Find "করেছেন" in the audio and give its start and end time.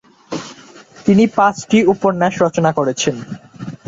2.77-3.15